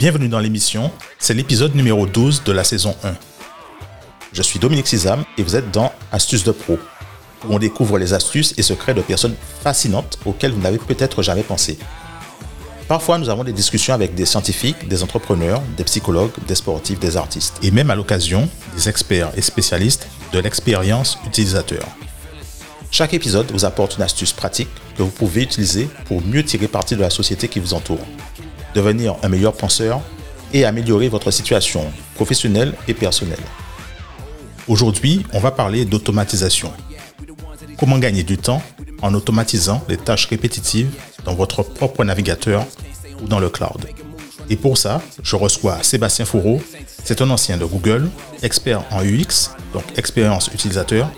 [0.00, 3.12] Bienvenue dans l'émission, c'est l'épisode numéro 12 de la saison 1.
[4.32, 6.78] Je suis Dominique Sizam et vous êtes dans Astuces de Pro,
[7.46, 11.42] où on découvre les astuces et secrets de personnes fascinantes auxquelles vous n'avez peut-être jamais
[11.42, 11.78] pensé.
[12.88, 17.18] Parfois, nous avons des discussions avec des scientifiques, des entrepreneurs, des psychologues, des sportifs, des
[17.18, 21.86] artistes, et même à l'occasion, des experts et spécialistes de l'expérience utilisateur.
[22.90, 26.96] Chaque épisode vous apporte une astuce pratique que vous pouvez utiliser pour mieux tirer parti
[26.96, 28.00] de la société qui vous entoure,
[28.74, 30.00] devenir un meilleur penseur
[30.52, 31.84] et améliorer votre situation
[32.14, 33.38] professionnelle et personnelle.
[34.68, 36.72] Aujourd'hui, on va parler d'automatisation.
[37.78, 38.62] Comment gagner du temps
[39.02, 40.92] en automatisant les tâches répétitives
[41.24, 42.66] dans votre propre navigateur
[43.22, 43.86] ou dans le cloud?
[44.48, 46.60] Et pour ça, je reçois Sébastien Fourreau.
[47.04, 48.10] C'est un ancien de Google,
[48.42, 51.08] expert en UX, donc expérience utilisateur.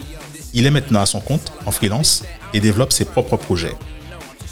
[0.54, 3.74] Il est maintenant à son compte en freelance et développe ses propres projets.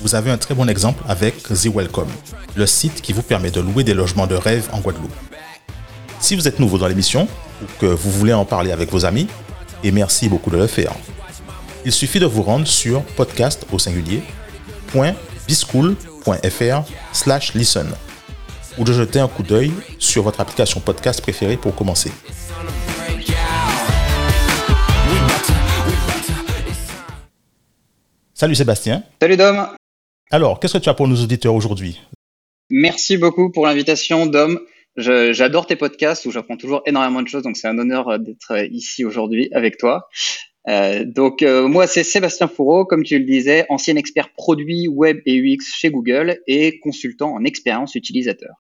[0.01, 2.09] Vous avez un très bon exemple avec The Welcome,
[2.55, 5.13] le site qui vous permet de louer des logements de rêve en Guadeloupe.
[6.21, 7.29] Si vous êtes nouveau dans l'émission
[7.63, 9.29] ou que vous voulez en parler avec vos amis,
[9.85, 10.93] et merci beaucoup de le faire,
[11.85, 14.23] il suffit de vous rendre sur podcast au singulier
[15.47, 17.89] bischool.fr slash listen
[18.79, 22.11] ou de jeter un coup d'œil sur votre application podcast préférée pour commencer.
[28.35, 29.03] Salut Sébastien.
[29.21, 29.69] Salut Dom.
[30.33, 32.01] Alors, qu'est-ce que tu as pour nos auditeurs aujourd'hui?
[32.71, 34.61] Merci beaucoup pour l'invitation Dom.
[34.97, 39.05] J'adore tes podcasts où j'apprends toujours énormément de choses, donc c'est un honneur d'être ici
[39.05, 40.09] aujourd'hui avec toi.
[40.69, 45.19] Euh, donc euh, moi c'est Sébastien Fourreau, comme tu le disais, ancien expert produit web
[45.25, 48.55] et UX chez Google et consultant en expérience utilisateur.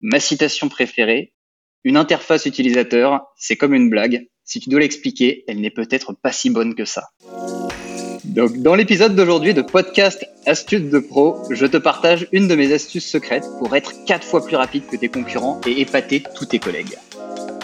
[0.00, 1.34] Ma citation préférée,
[1.84, 4.28] une interface utilisateur, c'est comme une blague.
[4.44, 7.08] Si tu dois l'expliquer, elle n'est peut-être pas si bonne que ça.
[8.32, 12.72] Donc, dans l'épisode d'aujourd'hui de podcast Astuces de Pro, je te partage une de mes
[12.72, 16.58] astuces secrètes pour être quatre fois plus rapide que tes concurrents et épater tous tes
[16.58, 16.96] collègues.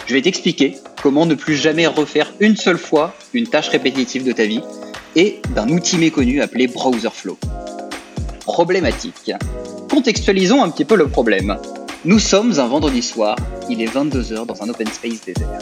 [0.05, 4.31] Je vais t'expliquer comment ne plus jamais refaire une seule fois une tâche répétitive de
[4.31, 4.61] ta vie
[5.15, 7.39] et d'un outil méconnu appelé Browserflow.
[8.41, 9.31] Problématique.
[9.89, 11.57] Contextualisons un petit peu le problème.
[12.05, 13.35] Nous sommes un vendredi soir,
[13.71, 15.61] il est 22h dans un open space désert.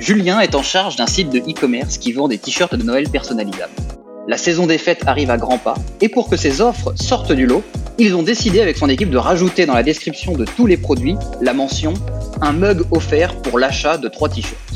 [0.00, 3.70] Julien est en charge d'un site de e-commerce qui vend des t-shirts de Noël personnalisables.
[4.28, 7.44] La saison des fêtes arrive à grands pas, et pour que ces offres sortent du
[7.44, 7.64] lot,
[7.98, 11.16] ils ont décidé avec son équipe de rajouter dans la description de tous les produits
[11.40, 11.92] la mention
[12.40, 14.74] un mug offert pour l'achat de 3 t-shirts.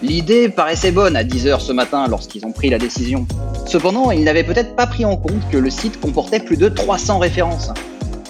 [0.00, 3.26] L'idée paraissait bonne à 10h ce matin lorsqu'ils ont pris la décision.
[3.66, 7.18] Cependant, ils n'avaient peut-être pas pris en compte que le site comportait plus de 300
[7.18, 7.70] références.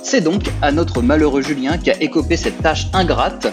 [0.03, 3.53] C'est donc à notre malheureux Julien qu'a écopé cette tâche ingrate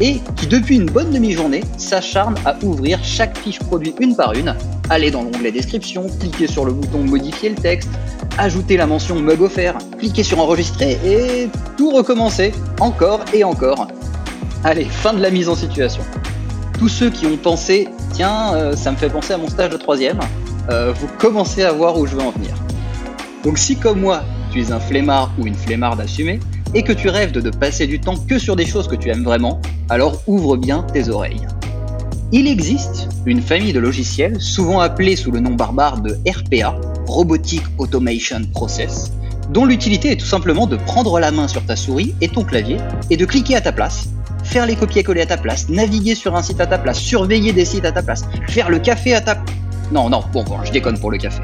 [0.00, 4.54] et qui depuis une bonne demi-journée s'acharne à ouvrir chaque fiche produit une par une,
[4.90, 7.90] aller dans l'onglet description, cliquer sur le bouton modifier le texte,
[8.38, 13.88] ajouter la mention mug offert, cliquer sur enregistrer et tout recommencer, encore et encore.
[14.64, 16.02] Allez, fin de la mise en situation.
[16.78, 19.76] Tous ceux qui ont pensé, tiens, euh, ça me fait penser à mon stage de
[19.76, 20.20] troisième,
[20.70, 22.54] euh, vous commencez à voir où je veux en venir.
[23.44, 24.22] Donc si comme moi,
[24.52, 26.40] tu es un flemmard ou une flemmarde assumée,
[26.74, 29.08] et que tu rêves de ne passer du temps que sur des choses que tu
[29.08, 31.46] aimes vraiment, alors ouvre bien tes oreilles.
[32.32, 37.62] Il existe une famille de logiciels, souvent appelés sous le nom barbare de RPA, Robotic
[37.78, 39.12] Automation Process,
[39.50, 42.76] dont l'utilité est tout simplement de prendre la main sur ta souris et ton clavier
[43.08, 44.08] et de cliquer à ta place
[44.48, 47.64] faire les copier-coller à ta place, naviguer sur un site à ta place, surveiller des
[47.64, 49.42] sites à ta place, faire le café à ta...
[49.92, 51.42] Non, non, bon, bon, je déconne pour le café.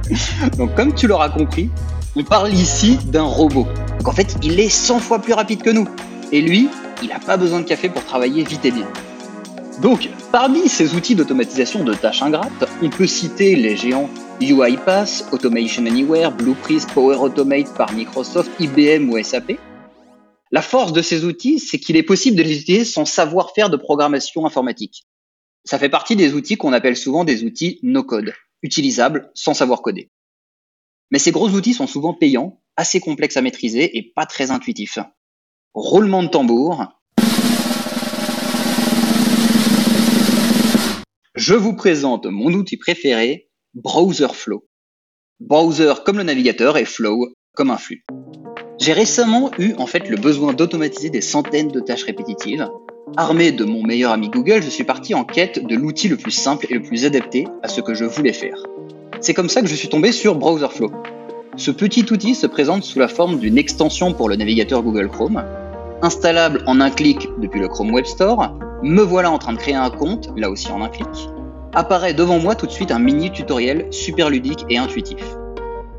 [0.58, 1.70] Donc comme tu l'auras compris,
[2.14, 3.66] on parle ici d'un robot.
[3.98, 5.86] Donc en fait, il est 100 fois plus rapide que nous.
[6.32, 6.68] Et lui,
[7.02, 8.88] il n'a pas besoin de café pour travailler vite et bien.
[9.82, 14.08] Donc, parmi ces outils d'automatisation de tâches ingrates, on peut citer les géants
[14.40, 19.58] UiPath, Automation Anywhere, Blueprint, Power Automate par Microsoft, IBM ou SAP,
[20.50, 23.76] la force de ces outils, c'est qu'il est possible de les utiliser sans savoir-faire de
[23.76, 25.06] programmation informatique.
[25.64, 28.32] Ça fait partie des outils qu'on appelle souvent des outils no-code,
[28.62, 30.10] utilisables sans savoir coder.
[31.10, 34.98] Mais ces gros outils sont souvent payants, assez complexes à maîtriser et pas très intuitifs.
[35.76, 36.86] Roulement de tambour.
[41.34, 44.64] Je vous présente mon outil préféré, Browserflow.
[45.38, 48.06] Browser comme le navigateur et Flow comme un flux.
[48.80, 52.70] J'ai récemment eu en fait le besoin d'automatiser des centaines de tâches répétitives.
[53.18, 56.30] Armé de mon meilleur ami Google, je suis parti en quête de l'outil le plus
[56.30, 58.62] simple et le plus adapté à ce que je voulais faire.
[59.20, 60.90] C'est comme ça que je suis tombé sur Browserflow.
[61.58, 65.44] Ce petit outil se présente sous la forme d'une extension pour le navigateur Google Chrome.
[66.02, 69.74] Installable en un clic depuis le Chrome Web Store, me voilà en train de créer
[69.74, 71.08] un compte, là aussi en un clic.
[71.74, 75.24] Apparaît devant moi tout de suite un mini tutoriel super ludique et intuitif.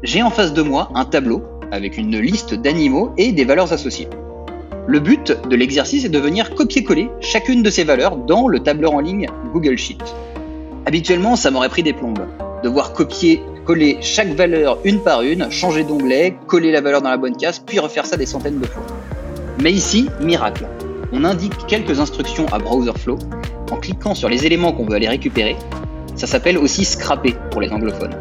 [0.03, 4.07] J'ai en face de moi un tableau avec une liste d'animaux et des valeurs associées.
[4.85, 8.93] Le but de l'exercice est de venir copier-coller chacune de ces valeurs dans le tableur
[8.93, 9.97] en ligne Google Sheet.
[10.85, 12.25] Habituellement, ça m'aurait pris des plombes.
[12.63, 17.17] Devoir copier, coller chaque valeur une par une, changer d'onglet, coller la valeur dans la
[17.17, 18.83] bonne case, puis refaire ça des centaines de fois.
[19.62, 20.68] Mais ici, miracle.
[21.12, 23.18] On indique quelques instructions à Browserflow
[23.71, 25.56] en cliquant sur les éléments qu'on veut aller récupérer.
[26.15, 28.15] Ça s'appelle aussi scraper pour les anglophones.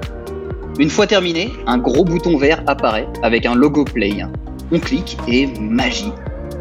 [0.79, 4.25] Une fois terminé, un gros bouton vert apparaît avec un logo Play.
[4.73, 6.13] On clique et magie.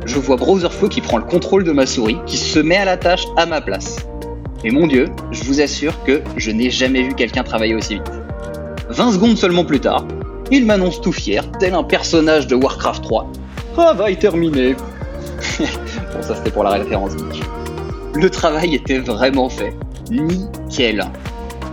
[0.05, 2.97] Je vois Browserflow qui prend le contrôle de ma souris, qui se met à la
[2.97, 3.97] tâche à ma place.
[4.63, 8.11] Et mon dieu, je vous assure que je n'ai jamais vu quelqu'un travailler aussi vite.
[8.89, 10.05] 20 secondes seulement plus tard,
[10.51, 13.31] il m'annonce tout fier, tel un personnage de Warcraft 3.
[13.75, 14.73] Travail terminé
[15.59, 17.11] Bon, ça c'était pour la référence.
[18.13, 19.73] Le travail était vraiment fait.
[20.09, 21.03] Nickel.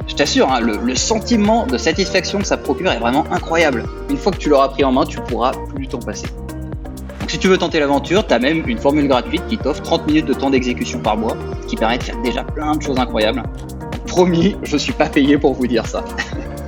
[0.08, 3.84] Je t'assure, hein, le, sentiment de satisfaction que ça procure est vraiment incroyable.
[4.10, 6.26] Une fois que tu l'auras pris en main, tu pourras plus t'en passer.
[7.28, 10.26] Si tu veux tenter l'aventure, tu as même une formule gratuite qui t'offre 30 minutes
[10.26, 11.36] de temps d'exécution par mois,
[11.68, 13.44] qui permet de faire déjà plein de choses incroyables.
[14.08, 16.02] Promis, je suis pas payé pour vous dire ça.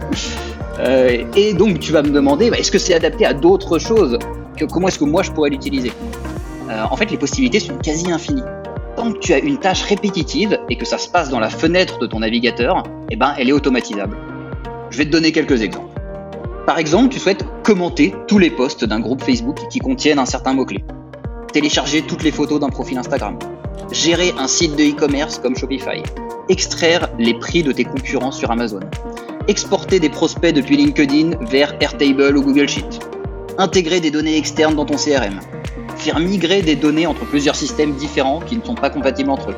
[0.78, 4.16] euh, et donc tu vas me demander, bah, est-ce que c'est adapté à d'autres choses?
[4.70, 5.92] Comment est-ce que moi je pourrais l'utiliser
[6.70, 8.42] euh, En fait, les possibilités sont quasi infinies.
[8.96, 11.98] Tant que tu as une tâche répétitive et que ça se passe dans la fenêtre
[11.98, 14.16] de ton navigateur, eh ben, elle est automatisable.
[14.90, 16.00] Je vais te donner quelques exemples.
[16.66, 20.54] Par exemple, tu souhaites commenter tous les posts d'un groupe Facebook qui contiennent un certain
[20.54, 20.84] mot-clé.
[21.52, 23.38] Télécharger toutes les photos d'un profil Instagram.
[23.92, 26.02] Gérer un site de e-commerce comme Shopify.
[26.48, 28.80] Extraire les prix de tes concurrents sur Amazon.
[29.46, 33.13] Exporter des prospects depuis LinkedIn vers Airtable ou Google Sheet.
[33.56, 35.38] Intégrer des données externes dans ton CRM.
[35.96, 39.56] Faire migrer des données entre plusieurs systèmes différents qui ne sont pas compatibles entre eux.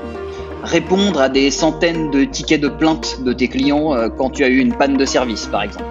[0.62, 4.48] Répondre à des centaines de tickets de plainte de tes clients euh, quand tu as
[4.48, 5.84] eu une panne de service, par exemple.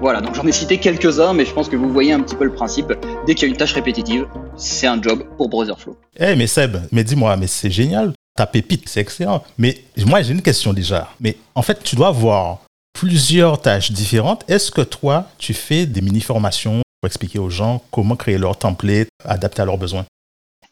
[0.00, 2.44] Voilà, donc j'en ai cité quelques-uns, mais je pense que vous voyez un petit peu
[2.44, 2.92] le principe.
[3.26, 5.96] Dès qu'il y a une tâche répétitive, c'est un job pour Browserflow.
[6.18, 8.12] Eh, mais Seb, mais dis-moi, mais c'est génial.
[8.34, 9.42] Ta pépite, c'est excellent.
[9.58, 11.10] Mais moi, j'ai une question déjà.
[11.20, 12.60] Mais en fait, tu dois avoir
[12.94, 14.42] plusieurs tâches différentes.
[14.48, 19.62] Est-ce que toi, tu fais des mini-formations expliquer aux gens comment créer leur template adapté
[19.62, 20.04] à leurs besoins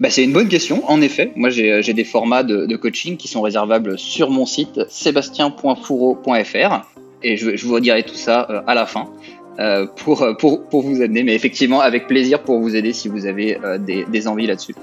[0.00, 1.30] bah, c'est une bonne question, en effet.
[1.36, 6.82] Moi, j'ai des formats de, coaching qui sont réservables sur mon site sébastien.fouro.fr
[7.22, 9.08] et je, vous redirai tout ça euh, à la fin.
[9.60, 13.24] Euh, pour, pour, pour vous aider, mais effectivement avec plaisir pour vous aider si vous
[13.24, 14.74] avez euh, des, des, envies là-dessus.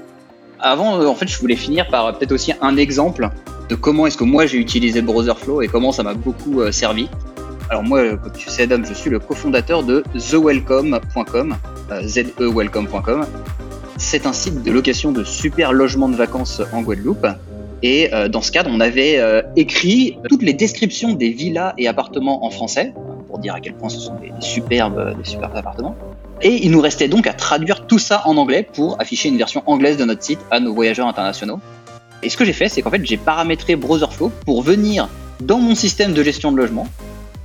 [0.62, 3.30] Avant, en fait, je voulais finir par peut-être aussi un exemple
[3.68, 7.10] de comment est-ce que moi j'ai utilisé Browserflow et comment ça m'a beaucoup servi.
[7.72, 11.56] Alors moi, comme tu sais Adam, je suis le cofondateur de thewelcome.com,
[12.04, 13.26] zewelcome.com.
[13.96, 17.26] C'est un site de location de super logements de vacances en Guadeloupe
[17.82, 21.88] et euh, dans ce cadre, on avait euh, écrit toutes les descriptions des villas et
[21.88, 22.94] appartements en français,
[23.28, 25.96] pour dire à quel point ce sont des, superbes, des superbes appartements.
[26.42, 29.64] Et il nous restait donc à traduire tout ça en anglais pour afficher une version
[29.66, 31.62] anglaise de notre site à nos voyageurs internationaux.
[32.22, 35.08] Et ce que j'ai fait, c'est qu'en fait, j'ai paramétré Browserflow pour venir
[35.40, 36.88] dans mon système de gestion de logement,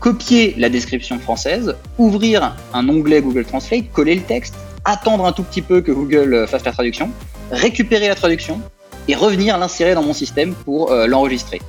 [0.07, 4.55] copier la description française, ouvrir un onglet Google Translate, coller le texte,
[4.85, 7.11] attendre un tout petit peu que Google fasse la traduction,
[7.51, 8.61] récupérer la traduction,
[9.09, 11.61] et revenir l'insérer dans mon système pour euh, l'enregistrer.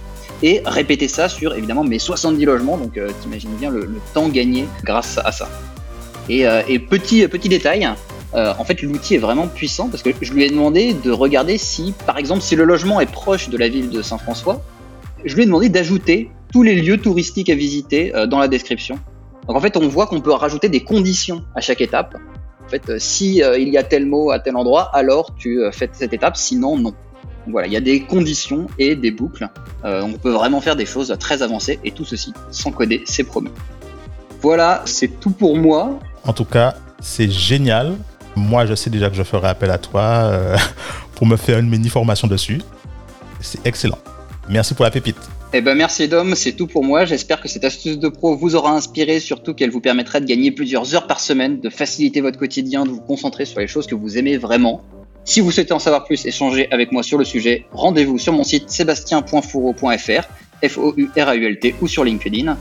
[0.43, 4.67] Et répéter ça sur évidemment mes 70 logements, donc euh, t'imagines bien le, temps gagné
[4.83, 5.49] grâce à ça.
[6.29, 7.89] Et, euh, et petit, petit détail,
[8.35, 11.57] euh, en fait l'outil est vraiment puissant parce que je lui ai demandé de regarder
[11.57, 14.61] si, par exemple, si le logement est proche de la ville de Saint-François,
[15.25, 18.97] je lui ai demandé d'ajouter tous les lieux touristiques à visiter euh, dans la description.
[19.47, 22.15] Donc en fait on voit qu'on peut rajouter des conditions à chaque étape.
[22.65, 25.87] En fait, si euh, il y a tel mot à tel endroit, alors tu fais
[25.93, 26.95] cette étape, sinon non
[27.51, 29.47] voilà, il y a des conditions et des boucles.
[29.85, 33.23] Euh, on peut vraiment faire des choses très avancées et tout ceci sans coder, c'est
[33.23, 33.51] promis.
[34.41, 35.99] Voilà, c'est tout pour moi.
[36.25, 37.97] En tout cas, c'est génial.
[38.35, 40.57] Moi, je sais déjà que je ferai appel à toi euh,
[41.15, 42.63] pour me faire une mini formation dessus.
[43.41, 43.99] C'est excellent.
[44.49, 45.36] Merci pour la pépite.
[45.53, 47.05] Eh ben merci Dom, c'est tout pour moi.
[47.05, 50.51] J'espère que cette astuce de pro vous aura inspiré, surtout qu'elle vous permettra de gagner
[50.51, 53.95] plusieurs heures par semaine, de faciliter votre quotidien, de vous concentrer sur les choses que
[53.95, 54.81] vous aimez vraiment.
[55.23, 58.43] Si vous souhaitez en savoir plus, échanger avec moi sur le sujet, rendez-vous sur mon
[58.43, 62.57] site sébastien.fouro.fr, F-O-U-R-A-U-L-T ou sur LinkedIn.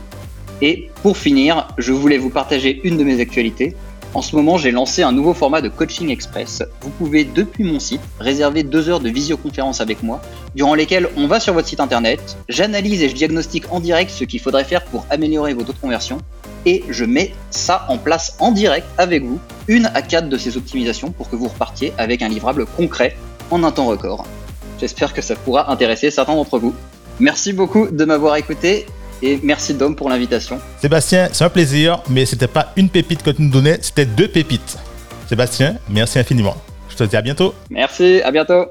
[0.62, 3.74] Et pour finir, je voulais vous partager une de mes actualités.
[4.16, 6.62] En ce moment, j'ai lancé un nouveau format de coaching express.
[6.80, 10.22] Vous pouvez, depuis mon site, réserver deux heures de visioconférence avec moi,
[10.54, 14.24] durant lesquelles on va sur votre site internet, j'analyse et je diagnostique en direct ce
[14.24, 16.16] qu'il faudrait faire pour améliorer vos taux de conversion,
[16.64, 20.56] et je mets ça en place en direct avec vous, une à quatre de ces
[20.56, 23.18] optimisations pour que vous repartiez avec un livrable concret
[23.50, 24.24] en un temps record.
[24.80, 26.74] J'espère que ça pourra intéresser certains d'entre vous.
[27.20, 28.86] Merci beaucoup de m'avoir écouté
[29.22, 30.60] et merci Dom pour l'invitation.
[30.80, 34.28] Sébastien, c'est un plaisir, mais c'était pas une pépite que tu nous donnais, c'était deux
[34.28, 34.78] pépites.
[35.28, 36.56] Sébastien, merci infiniment.
[36.88, 37.54] Je te dis à bientôt.
[37.70, 38.66] Merci, à bientôt.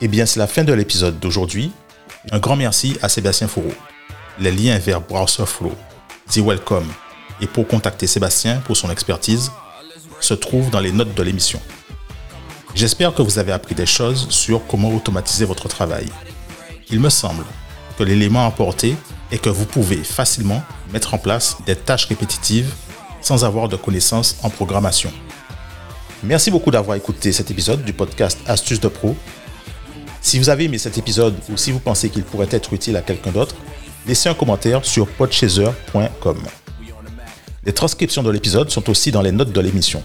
[0.00, 1.72] Eh bien, c'est la fin de l'épisode d'aujourd'hui.
[2.30, 3.72] Un grand merci à Sébastien Fourreau.
[4.38, 5.72] Les liens vers Browserflow,
[6.30, 6.88] The Welcome
[7.40, 9.50] et pour contacter Sébastien pour son expertise
[10.20, 11.60] se trouvent dans les notes de l'émission.
[12.74, 16.06] J'espère que vous avez appris des choses sur comment automatiser votre travail.
[16.90, 17.44] Il me semble
[17.96, 18.96] que l'élément apporté
[19.30, 20.60] est que vous pouvez facilement
[20.92, 22.74] mettre en place des tâches répétitives
[23.20, 25.12] sans avoir de connaissances en programmation.
[26.24, 29.14] Merci beaucoup d'avoir écouté cet épisode du podcast Astuces de Pro.
[30.20, 33.02] Si vous avez aimé cet épisode ou si vous pensez qu'il pourrait être utile à
[33.02, 33.54] quelqu'un d'autre,
[34.04, 36.38] laissez un commentaire sur podchaser.com.
[37.64, 40.02] Les transcriptions de l'épisode sont aussi dans les notes de l'émission.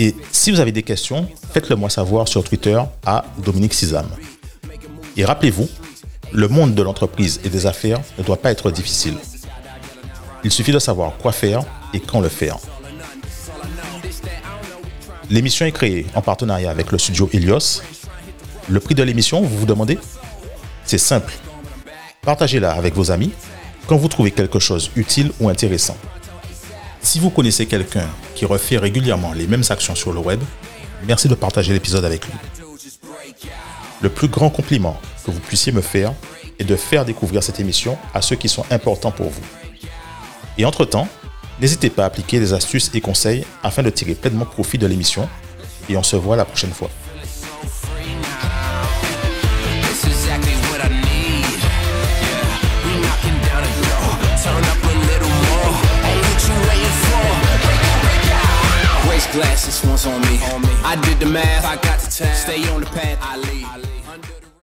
[0.00, 4.06] Et si vous avez des questions, faites-le moi savoir sur Twitter à Dominique Sizam.
[5.18, 5.68] Et rappelez-vous,
[6.32, 9.18] le monde de l'entreprise et des affaires ne doit pas être difficile.
[10.42, 11.60] Il suffit de savoir quoi faire
[11.92, 12.56] et quand le faire.
[15.28, 17.82] L'émission est créée en partenariat avec le studio Helios.
[18.70, 19.98] Le prix de l'émission, vous vous demandez?
[20.86, 21.34] C'est simple.
[22.22, 23.32] Partagez-la avec vos amis
[23.86, 25.98] quand vous trouvez quelque chose utile ou intéressant.
[27.02, 30.40] Si vous connaissez quelqu'un qui refait régulièrement les mêmes actions sur le web,
[31.06, 32.34] merci de partager l'épisode avec lui.
[34.02, 36.12] Le plus grand compliment que vous puissiez me faire
[36.58, 39.42] est de faire découvrir cette émission à ceux qui sont importants pour vous.
[40.58, 41.08] Et entre-temps,
[41.60, 45.28] n'hésitez pas à appliquer des astuces et conseils afin de tirer pleinement profit de l'émission
[45.88, 46.90] et on se voit la prochaine fois.
[59.32, 60.38] Glasses once on me.
[60.84, 61.64] I did the math.
[61.64, 62.34] I got the time.
[62.34, 63.18] Stay on the path.
[63.20, 63.66] I lead.
[63.66, 63.89] Under the